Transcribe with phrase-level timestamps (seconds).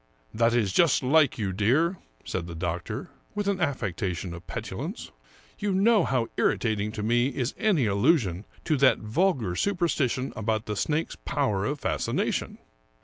[0.41, 5.11] "That is just like you, dear," said the doctor, with an affectation of petulance."
[5.59, 10.75] You know how irritating to me is any allusion to that vulgar superstition about the
[10.75, 12.57] snake's power of fascination."